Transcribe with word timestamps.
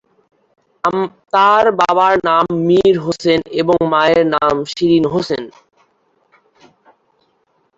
তার 1.33 1.65
বাবার 1.79 2.15
নাম 2.27 2.45
মীর 2.67 2.95
হোসেন 2.99 3.39
এবং 3.61 3.77
মায়ের 3.91 4.23
নাম 4.35 4.55
শিরীন 4.71 5.05
হোসেন। 5.13 5.43